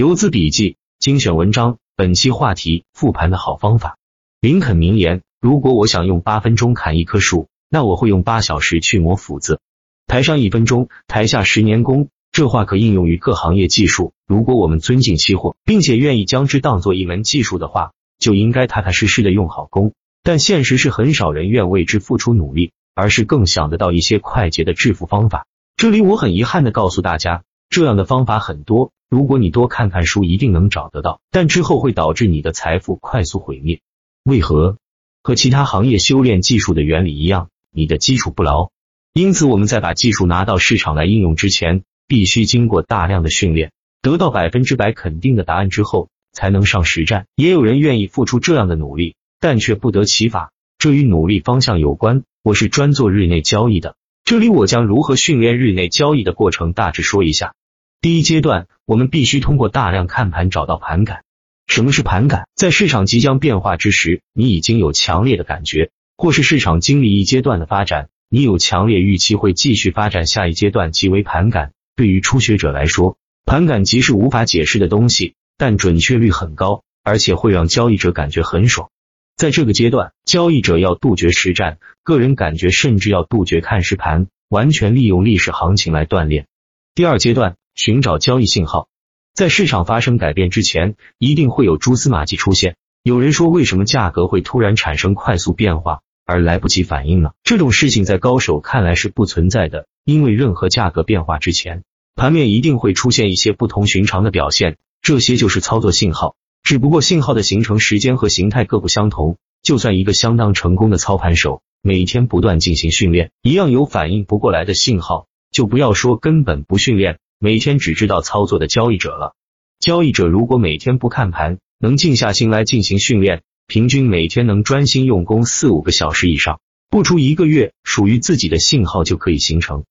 [0.00, 3.98] 游资笔记精选文章，本期话题：复盘的好方法。
[4.40, 9.60] 林肯名言：如果我想用八分钟砍一棵树，那我会用八小时去磨斧子。
[10.06, 12.08] 台上一分钟，台下十年功。
[12.32, 14.14] 这话可应用于各行业技术。
[14.26, 19.92] 如果我们尊敬期货，并且愿意将之当做一门技术的话，就应该踏踏实实的用好功。
[20.22, 25.46] 但现实是很少人愿为之付出努力，而是更想得到一些快捷的致富方法。
[25.76, 28.92] 这里我很遗憾的告诉大家，这样的方法很多。
[29.08, 33.80] 如果你多看看书，一定能找得到，但之后会导致你的财富快速毁灭。
[34.24, 34.76] 为何？
[35.22, 38.70] 和其他行业修炼技术的原理一样，你的基础不牢。
[39.12, 43.70] 因此，我们在把技术拿到市场来应用之前，必须经过大量的训练，
[44.02, 47.26] 得到百分之百肯定的答案之后，才能上实战。
[47.36, 52.24] 也有人愿意付出这样的努力，但却不得其法，这与努力方向有关。
[52.42, 57.54] 我是专做日内交易的，这里我将如何训练日内交易的过程大致说一下。
[58.02, 61.22] 第一阶段，我们必须通过大量看盘找到盘感。
[61.66, 62.48] 什么是盘感？
[62.54, 71.72] 在市场即将变化之时，你已经有强烈的感觉，或是市场经历一阶段的发展，你有强烈预期会继续发展下一阶段，即为盘感。
[71.94, 78.88] 对于初学者来说，盘感即是无法解释的东西，但准确率很高，而且会让交易者感觉很爽。
[79.36, 86.46] 在这个阶段，交易者要杜绝实战，个人感觉，甚至要杜绝看实盘，完全利用历史行情来锻炼。
[86.94, 87.56] 第二阶段。
[87.74, 88.88] 寻找交易信号，
[89.34, 92.76] 在市场发生改变之前，一定会有蛛丝马迹出现。
[93.02, 97.30] 有人说，为什么价格会突然产生快速变化而来不及反应呢？
[97.42, 106.36] 这种事情在高手看来是不存在的，因为任何价格变化之前，盘面一定会出现一些不同寻常的表现，这些就是操作信号。
[106.62, 109.38] 只不过信号的形成时间和形态各不相同。
[109.62, 117.18] 就算一个相当成功的操盘手，每天不断进行训练，一样有反应不过来的信号，就不要说根本不训练。
[117.42, 119.34] 每天只知道操作的交易者了。
[119.78, 129.84] 交易者如果每天不看盘，能静下心来进行训练，平均每天能专心用功四五个小时以上，不出一个月，属于自己的信号就可以形成。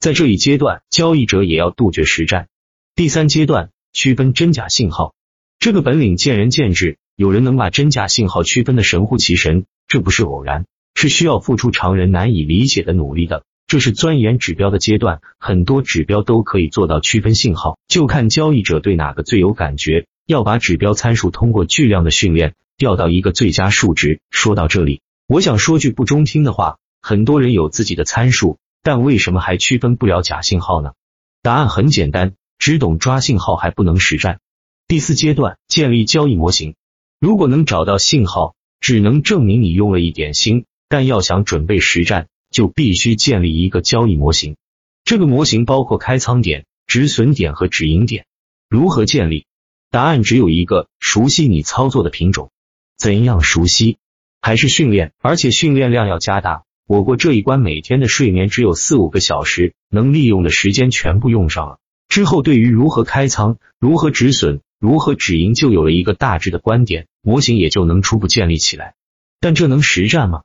[0.00, 2.48] 在这一阶段，交易者也要杜绝实战。
[2.96, 5.14] 第三阶段，区分真假信号，
[5.60, 10.66] 这个本领见仁见智，有人能把真假信号区分的神乎其神，这不是偶然，
[10.96, 13.44] 是需要付出常人难以理解的努力的。
[13.66, 20.06] 这是钻研指标的阶段，很多指标都可以做到区分信号，就看交易者对哪个最有感觉。
[20.24, 24.20] 要把指标参数通过巨量的训练调到一个最佳数值。
[24.30, 30.92] 说到这里，我想说句不中听的话：很多人有自己的参数，但为什么还区分不了假信号呢？
[31.42, 34.40] 答案很简单，只懂抓信号还不能实战。
[34.88, 36.74] 第四阶段，建立交易模型。
[37.20, 42.28] 如果能找到信号，只能证明你用了一点心，但要想准备实战。
[42.56, 44.56] 就必须建立一个交易模型，
[45.04, 48.24] 这个模型包括开仓点、止损点和止盈点。
[48.70, 49.44] 如何建立？
[49.90, 52.50] 答案只有一个：熟悉你操作的品种。
[52.96, 53.98] 怎样熟悉？
[54.40, 56.62] 还是训练，而且训练量要加大。
[56.86, 61.78] 我过这一关，每天的睡眠只有四五个小时，能利用的时间全部用上了。
[62.08, 68.94] 之后，对于如何开仓、如何止损、如何止盈，就有了一个大致的观点，模型也就能初步建立起来。
[69.40, 70.40] 但这能实战吗？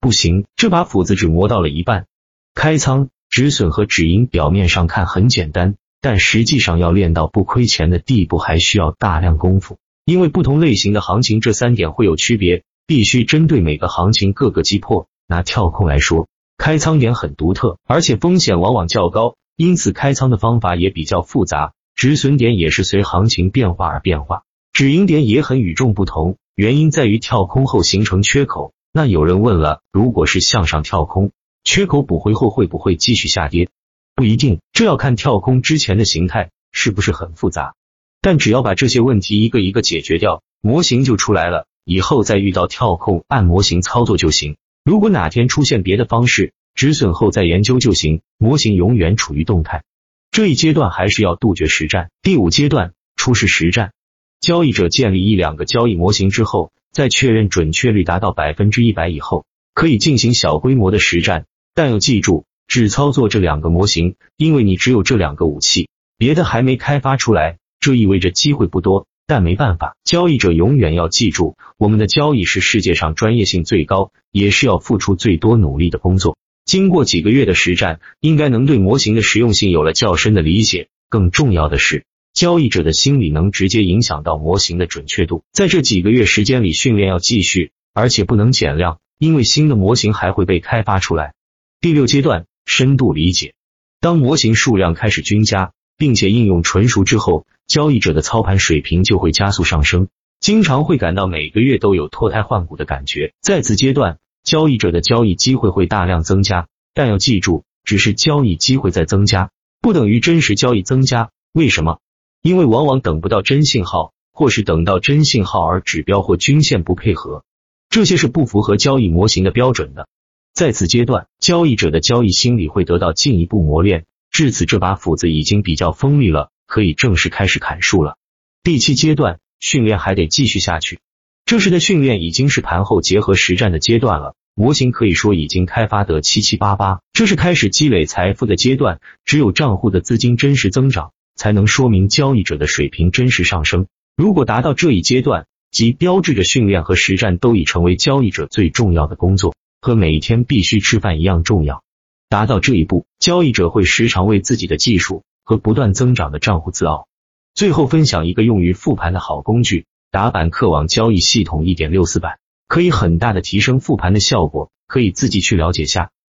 [0.00, 2.06] 不行，这把斧子只磨到了一半。
[2.54, 9.78] 开仓、止损和止盈表面上看很简单，但实际上要练到不亏钱的地步，还需要大量功夫。
[10.04, 15.08] 因为不同类型的行情，这三点会有区别，必须针对每个行情各个击破。
[15.26, 21.72] 拿跳空来说，开仓点很独特，而且风险往往较高，因此开仓的方法也比较复杂。
[21.96, 24.42] 止损点也是随行情变化而变化，
[24.72, 28.74] 止盈点也很与众不同，原因在于跳空后形成缺口。
[28.96, 31.32] 那有人问了，如果是向上跳空，
[31.64, 33.68] 缺口补回后会不会继续下跌？
[34.14, 37.74] 不一定，这要看跳空之前的形态是不是很复杂。
[38.22, 41.66] 但只要把这些问题一个一个解决掉，模型就出来了。
[41.84, 44.56] 以后再遇到跳空，按模型操作就行。
[44.82, 48.22] 如果哪天出现别的方式，止损后再研究就行。
[48.38, 49.84] 模型永远处于动态。
[50.30, 52.08] 这一阶段还是要杜绝实战。
[52.22, 53.92] 第五阶段，初试实战。
[54.40, 56.72] 交易者建立一两个交易模型之后。
[56.96, 59.44] 在确认准确率达到百分之一百以后，
[59.74, 61.44] 可以进行小规模的实战，
[61.74, 69.06] 但要记住只操作这两个模型，因为你只有这两个武器，别的还没开发出来，这意味着机会不多。
[69.26, 76.38] 但没办法，交易者永远要记住，我们的交易是世界上专业性最高，也是要付出最多努力的工作。
[76.64, 80.88] 经过几个月的实战，应该能对模型的实用性有了较深的理解。
[81.10, 82.06] 更重要的是。
[82.36, 85.42] 交易者的心理能直接影响到模型的准确度。
[85.52, 91.32] 在这几个月时间里，训练要继续，而且不能减量，因为新的模型还会被开发出来。
[91.80, 93.54] 第六阶段，深度理解。
[94.02, 103.32] 当模型数量开始均加，并且应用纯熟之后，交易者的操盘水平就会加速上升，经常会感到每个月都有脱胎换骨的感觉。
[103.40, 109.48] 在此阶段，交易者的交易机会会大量增加，但要记住，只是交易机会在增加，
[109.80, 111.30] 不等于真实交易增加。
[111.54, 111.98] 为什么？
[112.46, 117.42] 因为往往等不到真信号，或是等到真信号而指标或均线不配合，
[117.90, 120.06] 这些是不符合交易模型的标准的。
[120.54, 124.04] 在此阶段，交易者的交易心理会得到进一步磨练。
[124.30, 128.16] 至此，这把斧子已经比较锋利了，可以正式开始砍树了。
[128.62, 131.00] 第七阶段训练还得继续下去。
[131.46, 137.00] 这时的训练已经是盘后结合实战的阶段了，模型可以说已经开发得七七八八。
[137.12, 143.86] 这是开始积累财富的阶段，只有账户的资金真实增长，才能说明交易者的水平真实上升。
[144.16, 151.84] 如果达到这一阶段，即标志着训练和实战都已成为交易者最重要的工作，和每一天必须吃饭一样重要。
[152.28, 157.06] 达到这一步，交易者会时常为自己的技术和不断增长的账户自傲。
[157.54, 159.86] 最后分享一个用于复盘的好工具。
[160.10, 162.38] 打板客网交易系统一点六四版
[162.68, 166.10] 可以很大的提升复盘的效果，可以自己去了解下。